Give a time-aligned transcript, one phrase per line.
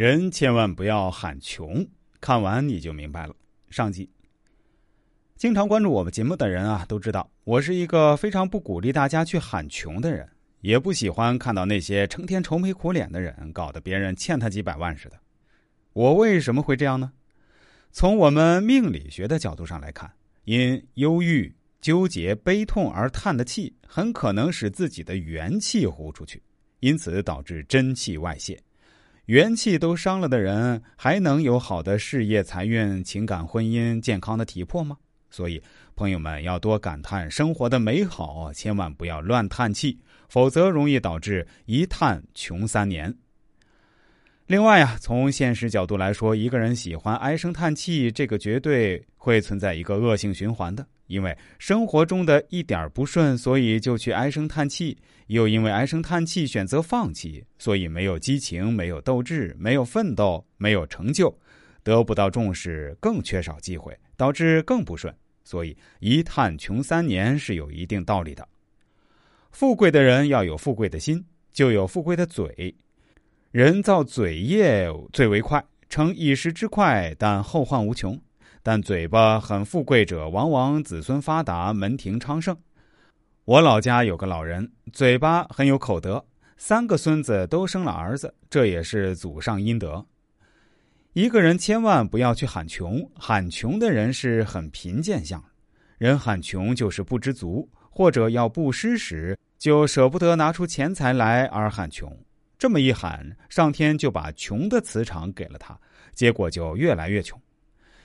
[0.00, 1.86] 人千万不要喊穷，
[2.22, 3.36] 看完你就明白了。
[3.68, 4.08] 上集，
[5.36, 10.26] 经常关注我们节目的人啊，都知道我是一个非常不鼓励大家去喊穷的人，
[10.62, 15.20] 也不喜欢看到那些成天愁眉苦脸的人，搞得别人欠他几百万似的。
[15.92, 17.12] 我为什么会这样呢？
[17.92, 20.10] 从我们命理学的角度上来看，
[20.44, 26.42] 因忧郁、纠结、悲痛而叹的气，很可能使自己的元气呼出去，
[26.78, 28.58] 因此导致真气外泄。
[29.30, 34.96] 元气都伤了的人，还能有好的事业、财运、情感、婚姻、健康的体魄吗？
[35.30, 35.62] 所以，
[35.94, 43.16] 朋友们要多感叹生活的美好，千万不要乱叹气，否则容易导致一叹穷三年。
[44.50, 50.84] 另外呀，从现实角度来说，一个人喜欢唉声叹气，这个绝对会存在一个恶性循环的。
[51.06, 54.96] 因为生活中的一点不顺，所以就去唉声叹气；
[55.28, 61.32] 又因为唉声叹气选择放弃，所以没有激情、没有斗志、没有奋斗、没有成就，
[61.84, 65.14] 得不到重视，更缺少机会，导致更不顺。
[65.44, 68.48] 所以一叹穷三年是有一定道理的。
[69.52, 72.74] 富贵的人要有富贵的心，就有富贵的嘴。
[73.52, 78.16] 人造嘴业最为快，称一时之快，但后患无穷。
[78.62, 82.56] 但嘴巴很富贵者，往往子孙发达，门庭昌盛。
[83.44, 86.24] 我老家有个老人，嘴巴很有口德，
[86.56, 90.06] 三个孙子都生了儿子，这也是祖上阴德。
[91.14, 95.42] 一个人千万不要去喊穷，喊穷的人是很贫贱相。
[95.98, 102.16] 人喊穷就是不知足，或者要布施时就舍不得拿出钱财来而喊穷。
[102.60, 105.74] 这么一喊，上天就把穷的磁场给了他，
[106.12, 107.40] 结果就越来越穷。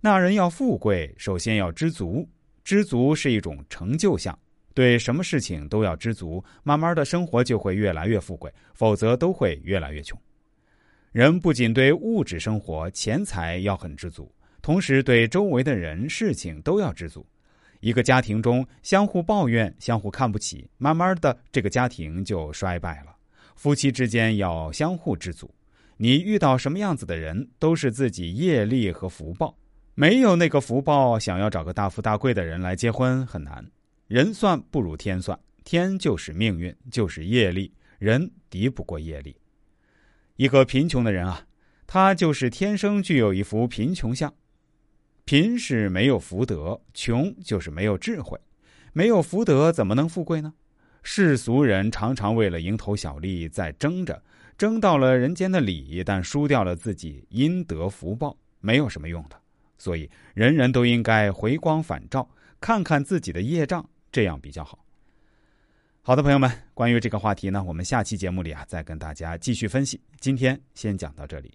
[0.00, 2.24] 那人要富贵，首先要知足。
[2.62, 4.38] 知足是一种成就相，
[4.72, 10.16] 对什么事情都要知足，慢慢的生活就会越来越富贵，否则都会越来越穷。
[11.10, 17.26] 人不仅对物质生活、钱财要很知足，同时对周围的人、事情都要知足。
[17.80, 23.15] 一个家庭中相互抱怨、相互看不起，慢慢的这个家庭就衰败了。
[23.56, 25.50] 夫妻之间要相互知足。
[25.96, 29.58] 你遇到什么样子的人，都是自己业力和福报。
[29.94, 33.66] 没有那个福报，想要找个大富大贵的人来结婚很难。
[34.06, 39.34] 人算不如天算，天就是命运，就是业力，人敌不过业力。
[40.36, 41.46] 一个贫穷的人啊，
[41.86, 44.32] 他就是天生具有一副贫穷相。
[45.24, 48.38] 贫是没有福德，穷就是没有智慧。
[48.92, 50.52] 没有福德怎么能富贵呢？
[51.08, 54.20] 世俗人常常为了蝇头小利在争着，
[54.58, 59.40] 争到了人间的礼，但输掉了自己阴德福报，没有什么用的。
[59.78, 62.28] 所以，人人都应该回光返照，
[62.60, 64.84] 看看自己的业障，这样比较好。
[66.02, 70.00] 好的，朋友们，关于这个话题呢，我们下期节目里啊，再跟大家继续分析。
[70.18, 71.52] 今天先讲到这里。